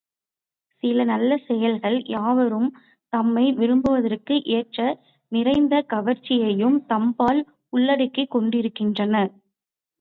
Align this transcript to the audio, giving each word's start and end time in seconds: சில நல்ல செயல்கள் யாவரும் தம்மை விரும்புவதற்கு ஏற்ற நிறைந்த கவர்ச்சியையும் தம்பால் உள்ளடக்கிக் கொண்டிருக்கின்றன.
சில 0.83 1.03
நல்ல 1.03 1.31
செயல்கள் 1.47 1.97
யாவரும் 2.07 2.69
தம்மை 3.13 3.45
விரும்புவதற்கு 3.51 4.35
ஏற்ற 4.51 4.79
நிறைந்த 5.31 5.83
கவர்ச்சியையும் 5.93 6.77
தம்பால் 6.87 7.41
உள்ளடக்கிக் 7.69 8.31
கொண்டிருக்கின்றன. 8.31 9.15